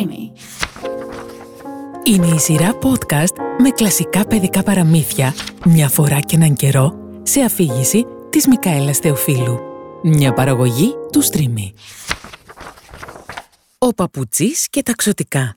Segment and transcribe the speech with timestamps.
[0.00, 0.32] Streamy.
[2.04, 5.34] Είναι η σειρά podcast με κλασικά παιδικά παραμύθια
[5.64, 9.60] μια φορά και έναν καιρό σε αφήγηση της Μικαέλας Θεοφίλου.
[10.02, 11.72] Μια παραγωγή του Streamy.
[13.78, 15.54] Ο παπουτσής και τα ξωτικά.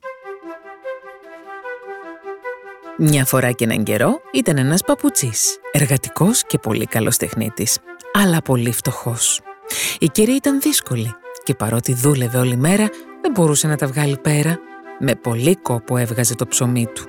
[2.98, 7.78] Μια φορά και έναν καιρό ήταν ένας παπουτσής, εργατικός και πολύ καλός τεχνίτης,
[8.12, 9.40] αλλά πολύ φτωχός.
[9.98, 11.14] Η καιρή ήταν δύσκολη
[11.44, 12.88] και παρότι δούλευε όλη μέρα
[13.22, 14.58] δεν μπορούσε να τα βγάλει πέρα.
[14.98, 17.04] Με πολύ κόπο έβγαζε το ψωμί του.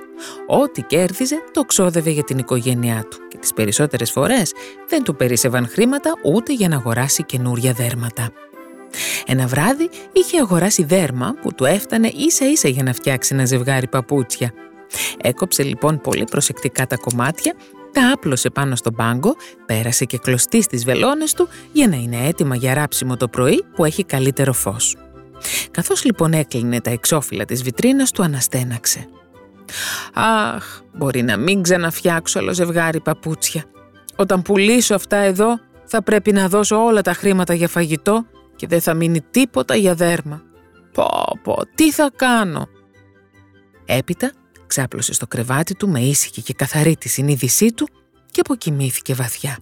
[0.48, 4.54] Ό,τι κέρδιζε το ξόδευε για την οικογένειά του και τις περισσότερες φορές
[4.90, 8.30] δεν του περίσευαν χρήματα ούτε για να αγοράσει καινούρια δέρματα.
[9.26, 13.88] Ένα βράδυ είχε αγοράσει δέρμα που του έφτανε ίσα ίσα για να φτιάξει ένα ζευγάρι
[13.88, 14.52] παπούτσια.
[15.22, 17.54] Έκοψε λοιπόν πολύ προσεκτικά τα κομμάτια,
[17.95, 19.35] τα άπλωσε πάνω στον πάγκο,
[19.66, 23.85] πέρασε και κλωστή στις βελόνες του για να είναι έτοιμα για ράψιμο το πρωί που
[23.85, 24.95] έχει καλύτερο φως.
[25.71, 29.08] Καθώς λοιπόν έκλεινε τα εξώφυλλα της βιτρίνας του αναστέναξε.
[30.13, 33.63] «Αχ, μπορεί να μην ξαναφτιάξω άλλο ζευγάρι παπούτσια.
[34.15, 38.82] Όταν πουλήσω αυτά εδώ θα πρέπει να δώσω όλα τα χρήματα για φαγητό και δεν
[38.82, 40.41] θα μείνει τίποτα για δέρμα.
[40.93, 42.68] Πω πω, τι θα κάνω»
[43.85, 44.32] Έπειτα
[44.68, 47.90] ξάπλωσε στο κρεβάτι του με ήσυχη και καθαρή τη συνείδησή του
[48.32, 49.60] και αποκοιμήθηκε βαθιά.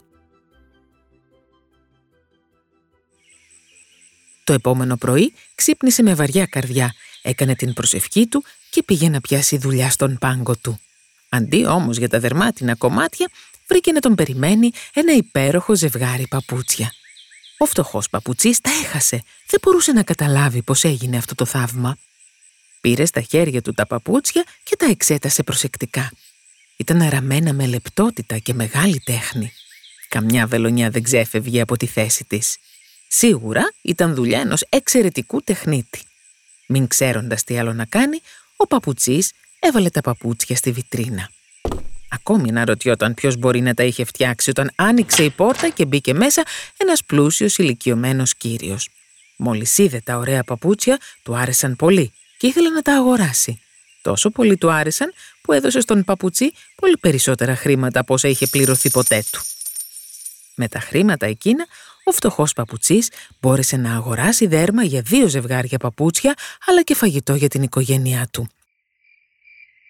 [4.44, 9.58] Το επόμενο πρωί ξύπνησε με βαριά καρδιά, έκανε την προσευχή του και πήγε να πιάσει
[9.58, 10.80] δουλειά στον πάγκο του.
[11.30, 13.30] Αντί όμως για τα δερμάτινα κομμάτια,
[13.68, 16.92] βρήκε να τον περιμένει ένα υπέροχο ζευγάρι παπούτσια.
[17.58, 19.24] Ο φτωχός παπουτσής τα έχασε.
[19.48, 21.98] Δεν μπορούσε να καταλάβει πώς έγινε αυτό το θαύμα.
[22.84, 26.12] Πήρε στα χέρια του τα παπούτσια και τα εξέτασε προσεκτικά.
[26.78, 29.52] Ήταν αραμένα με λεπτότητα και μεγάλη τέχνη.
[30.08, 32.58] Καμιά βελονιά δεν ξέφευγε από τη θέση της.
[33.08, 36.02] Σίγουρα ήταν δουλειά ενός εξαιρετικού τεχνίτη.
[36.68, 38.20] Μην ξέροντας τι άλλο να κάνει,
[38.56, 41.30] ο παπουτσής έβαλε τα παπούτσια στη βιτρίνα.
[42.10, 46.14] Ακόμη να ρωτιόταν ποιος μπορεί να τα είχε φτιάξει όταν άνοιξε η πόρτα και μπήκε
[46.14, 46.44] μέσα
[46.78, 48.90] ένας πλούσιος ηλικιωμένος κύριος.
[49.36, 52.14] Μόλις είδε τα ωραία παπούτσια, του άρεσαν πολύ
[52.44, 53.62] και ήθελε να τα αγοράσει.
[54.02, 58.90] Τόσο πολύ του άρεσαν που έδωσε στον παπουτσί πολύ περισσότερα χρήματα από όσα είχε πληρωθεί
[58.90, 59.42] ποτέ του.
[60.56, 61.66] Με τα χρήματα εκείνα,
[62.04, 63.00] ο φτωχός παπουτσί
[63.40, 66.34] μπόρεσε να αγοράσει δέρμα για δύο ζευγάρια παπούτσια,
[66.66, 68.48] αλλά και φαγητό για την οικογένειά του.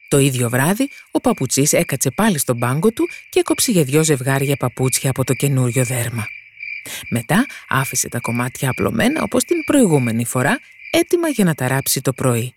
[0.09, 4.56] Το ίδιο βράδυ, ο παπουτσής έκατσε πάλι στον πάγκο του και έκοψε για δυο ζευγάρια
[4.56, 6.25] παπούτσια από το καινούριο δέρμα.
[7.09, 10.59] Μετά άφησε τα κομμάτια απλωμένα όπως την προηγούμενη φορά,
[10.94, 12.54] έτοιμα για να τα ράψει το πρωί.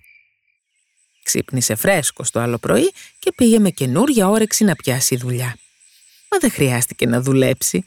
[1.23, 5.57] Ξύπνησε φρέσκο το άλλο πρωί και πήγε με καινούρια όρεξη να πιάσει δουλειά.
[6.31, 7.85] Μα δεν χρειάστηκε να δουλέψει.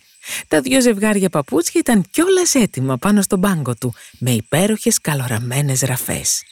[0.47, 6.43] Τα δυο ζευγάρια παπούτσια ήταν κιόλας έτοιμα πάνω στον πάγκο του, με υπέροχες καλοραμένες ραφές.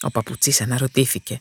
[0.00, 1.40] Ο παπουτσής αναρωτήθηκε.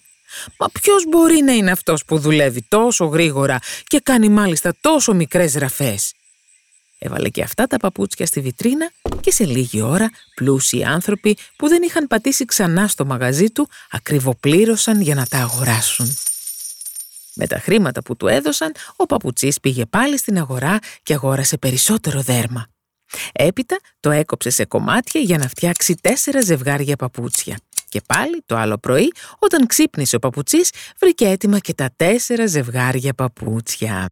[0.57, 5.53] «Μα ποιος μπορεί να είναι αυτός που δουλεύει τόσο γρήγορα και κάνει μάλιστα τόσο μικρές
[5.53, 6.13] ραφές»
[7.05, 11.81] Έβαλε και αυτά τα παπούτσια στη βιτρίνα και σε λίγη ώρα πλούσιοι άνθρωποι που δεν
[11.83, 16.15] είχαν πατήσει ξανά στο μαγαζί του ακριβοπλήρωσαν για να τα αγοράσουν.
[17.33, 22.21] Με τα χρήματα που του έδωσαν, ο παπουτσής πήγε πάλι στην αγορά και αγόρασε περισσότερο
[22.21, 22.67] δέρμα.
[23.31, 27.57] Έπειτα το έκοψε σε κομμάτια για να φτιάξει τέσσερα ζευγάρια παπούτσια.
[27.89, 33.13] Και πάλι το άλλο πρωί, όταν ξύπνησε ο παπουτσής, βρήκε έτοιμα και τα τέσσερα ζευγάρια
[33.13, 34.09] παπούτσια.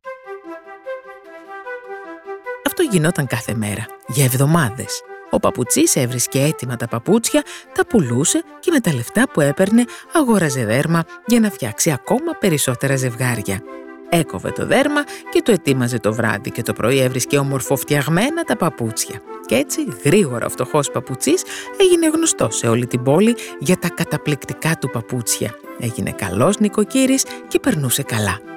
[2.76, 5.02] Αυτό γινόταν κάθε μέρα, για εβδομάδες.
[5.30, 10.66] Ο παπουτσής έβρισκε έτοιμα τα παπούτσια, τα πουλούσε και με τα λεφτά που έπαιρνε αγόραζε
[10.66, 13.62] δέρμα για να φτιάξει ακόμα περισσότερα ζευγάρια.
[14.10, 19.22] Έκοβε το δέρμα και το ετοίμαζε το βράδυ και το πρωί έβρισκε ομορφοφτιαγμένα τα παπούτσια.
[19.46, 21.44] Και έτσι γρήγορα ο φτωχός παπουτσής
[21.78, 25.56] έγινε γνωστός σε όλη την πόλη για τα καταπληκτικά του παπούτσια.
[25.80, 28.53] Έγινε καλός νοικοκύρης και περνούσε καλά.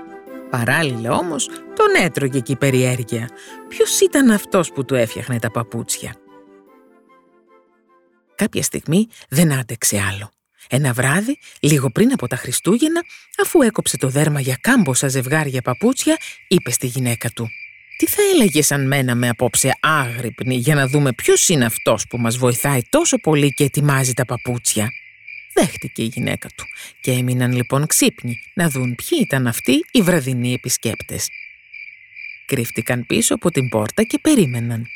[0.57, 3.29] Παράλληλα όμως τον έτρωγε και η περιέργεια.
[3.69, 6.15] Ποιος ήταν αυτός που του έφτιαχνε τα παπούτσια;
[8.35, 10.31] Κάποια στιγμή δεν άντεξε άλλο.
[10.69, 13.01] Ένα βράδυ, λίγο πριν από τα Χριστούγεννα,
[13.43, 16.17] αφού έκοψε το δέρμα για κάμποσα ζευγάρια παπούτσια,
[16.49, 17.49] είπε στη γυναίκα του
[17.99, 22.37] «Τι θα έλεγε αν μέναμε απόψε άγρυπνοι για να δούμε ποιος είναι αυτός που μας
[22.37, 24.91] βοηθάει τόσο πολύ και ετοιμάζει τα παπούτσια»
[25.57, 26.65] δέχτηκε η γυναίκα του
[27.01, 31.29] και έμειναν λοιπόν ξύπνοι να δουν ποιοι ήταν αυτοί οι βραδινοί επισκέπτες.
[32.47, 34.87] Κρύφτηκαν πίσω από την πόρτα και περίμεναν.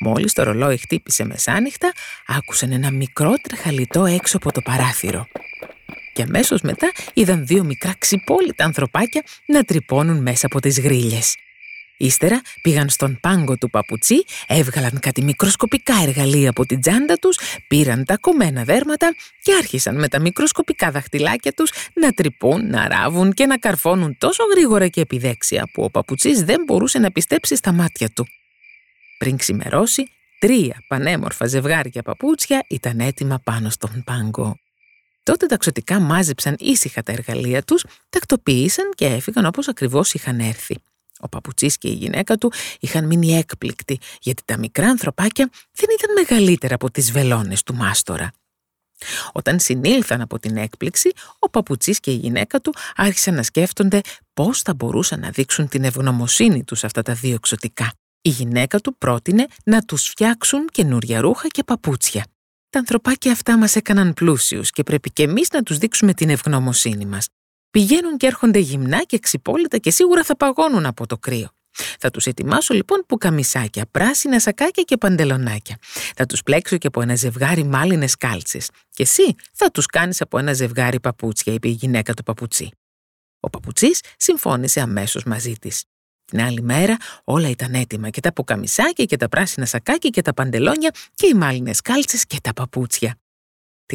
[0.00, 1.92] Μόλις το ρολόι χτύπησε μεσάνυχτα,
[2.26, 5.28] άκουσαν ένα μικρό τρεχαλιτό έξω από το παράθυρο.
[6.12, 11.36] Και αμέσως μετά είδαν δύο μικρά ξυπόλυτα ανθρωπάκια να τρυπώνουν μέσα από τις γρίλες.
[11.96, 17.38] Ύστερα πήγαν στον πάγκο του παπουτσί, έβγαλαν κάτι μικροσκοπικά εργαλεία από την τσάντα τους,
[17.68, 23.32] πήραν τα κομμένα δέρματα και άρχισαν με τα μικροσκοπικά δαχτυλάκια τους να τρυπούν, να ράβουν
[23.32, 27.72] και να καρφώνουν τόσο γρήγορα και επιδέξια που ο παπουτσής δεν μπορούσε να πιστέψει στα
[27.72, 28.26] μάτια του.
[29.18, 34.56] Πριν ξημερώσει, τρία πανέμορφα ζευγάρια παπούτσια ήταν έτοιμα πάνω στον πάγκο.
[35.22, 40.76] Τότε τα ξωτικά μάζεψαν ήσυχα τα εργαλεία τους, τακτοποίησαν και έφυγαν όπως ακριβώς είχαν έρθει.
[41.24, 46.12] Ο παπουτσής και η γυναίκα του είχαν μείνει έκπληκτοι, γιατί τα μικρά ανθρωπάκια δεν ήταν
[46.12, 48.30] μεγαλύτερα από τις βελόνες του μάστορα.
[49.32, 54.00] Όταν συνήλθαν από την έκπληξη, ο παπουτσής και η γυναίκα του άρχισαν να σκέφτονται
[54.34, 57.92] πώς θα μπορούσαν να δείξουν την ευγνωμοσύνη τους αυτά τα δύο εξωτικά.
[58.20, 62.26] Η γυναίκα του πρότεινε να τους φτιάξουν καινούρια ρούχα και παπούτσια.
[62.70, 67.06] Τα ανθρωπάκια αυτά μας έκαναν πλούσιους και πρέπει και εμείς να τους δείξουμε την ευγνωμοσύνη
[67.06, 67.28] μας.
[67.74, 71.48] Πηγαίνουν και έρχονται γυμνά και ξυπόλυτα και σίγουρα θα παγώνουν από το κρύο.
[71.98, 75.76] Θα τους ετοιμάσω λοιπόν που καμισάκια, πράσινα σακάκια και παντελονάκια.
[76.16, 78.70] Θα τους πλέξω και από ένα ζευγάρι μάλινες κάλτσες.
[78.90, 82.70] Και εσύ θα τους κάνεις από ένα ζευγάρι παπούτσια, είπε η γυναίκα του παπουτσί.
[83.40, 85.84] Ο παπουτσής συμφώνησε αμέσως μαζί της.
[86.24, 90.34] Την άλλη μέρα όλα ήταν έτοιμα και τα ποκαμισάκια και τα πράσινα σακάκια και τα
[90.34, 93.18] παντελόνια και οι μάλινες κάλτσες και τα παπούτσια.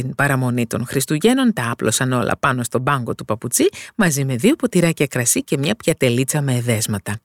[0.02, 4.56] Την παραμονή των Χριστουγέννων τα άπλωσαν όλα πάνω στον πάγκο του παπουτσί μαζί με δύο
[4.56, 7.20] ποτηράκια κρασί και μια πιατελίτσα με εδέσματα.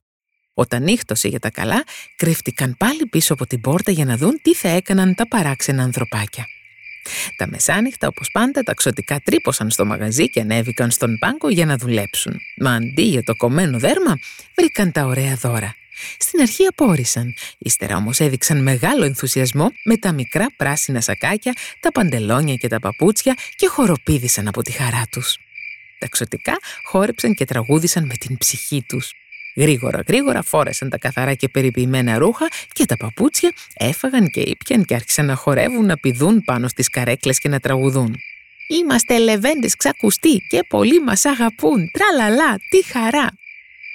[0.54, 1.84] Όταν νύχτωσε για τα καλά,
[2.16, 6.44] κρύφτηκαν πάλι πίσω από την πόρτα για να δουν τι θα έκαναν τα παράξενα ανθρωπάκια.
[7.36, 11.76] Τα μεσάνυχτα, όπως πάντα, τα ξωτικά τρύπωσαν στο μαγαζί και ανέβηκαν στον πάγκο για να
[11.76, 12.36] δουλέψουν.
[12.60, 14.18] Μα αντί για το κομμένο δέρμα,
[14.56, 15.74] βρήκαν τα ωραία δώρα.
[16.18, 22.54] Στην αρχή απόρρισαν, ύστερα όμως έδειξαν μεγάλο ενθουσιασμό με τα μικρά πράσινα σακάκια, τα παντελόνια
[22.54, 25.38] και τα παπούτσια και χοροπήδησαν από τη χαρά τους.
[25.98, 29.12] Τα ξωτικά χόρεψαν και τραγούδησαν με την ψυχή τους.
[29.56, 34.94] Γρήγορα γρήγορα φόρεσαν τα καθαρά και περιποιημένα ρούχα και τα παπούτσια έφαγαν και ήπιαν και
[34.94, 38.16] άρχισαν να χορεύουν, να πηδούν πάνω στις καρέκλες και να τραγουδούν.
[38.68, 43.30] «Είμαστε λεβέντες ξακουστοί και πολλοί μας αγαπούν, τραλαλά, τι χαρά!»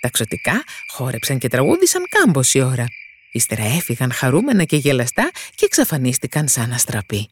[0.02, 2.86] Τα ξωτικά χόρεψαν και τραγούδισαν κάμποση ώρα.
[3.32, 7.30] Ύστερα έφυγαν χαρούμενα και γελαστά και εξαφανίστηκαν σαν αστραπή.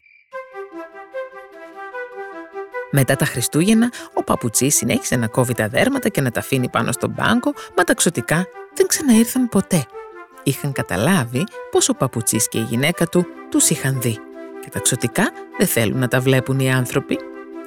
[2.90, 6.92] Μετά τα Χριστούγεννα, ο παπουτσί συνέχισε να κόβει τα δέρματα και να τα αφήνει πάνω
[6.92, 9.86] στον πάγκο, μα τα ξωτικά δεν ξαναήρθαν ποτέ.
[10.42, 14.18] Είχαν καταλάβει πως ο παπουτσής και η γυναίκα του τους είχαν δει.
[14.62, 17.18] Και τα ξωτικά δεν θέλουν να τα βλέπουν οι άνθρωποι.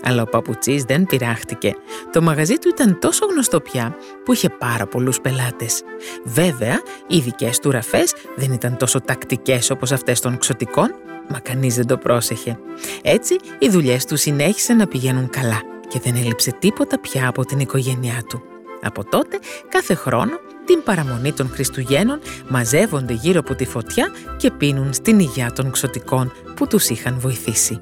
[0.03, 1.75] Αλλά ο παπουτσής δεν πειράχτηκε.
[2.11, 3.95] Το μαγαζί του ήταν τόσο γνωστό πια
[4.25, 5.81] που είχε πάρα πολλούς πελάτες.
[6.23, 10.95] Βέβαια, οι δικές του ραφές δεν ήταν τόσο τακτικές όπως αυτές των ξωτικών,
[11.29, 12.59] μα κανείς δεν το πρόσεχε.
[13.01, 17.59] Έτσι, οι δουλειές του συνέχισαν να πηγαίνουν καλά και δεν έλειψε τίποτα πια από την
[17.59, 18.41] οικογένειά του.
[18.81, 19.39] Από τότε,
[19.69, 25.51] κάθε χρόνο, την παραμονή των Χριστουγέννων μαζεύονται γύρω από τη φωτιά και πίνουν στην υγειά
[25.51, 27.79] των ξωτικών που τους είχαν βοηθήσει.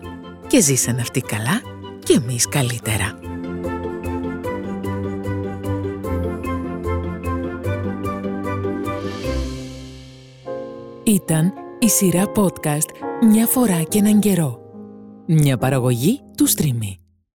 [0.48, 1.62] Και ζήσαν αυτοί καλά
[2.10, 3.20] και εμείς καλύτερα.
[11.04, 12.90] Ήταν η σειρά podcast
[13.32, 14.60] «Μια φορά και έναν καιρό».
[15.26, 16.99] Μια παραγωγή του Streamy.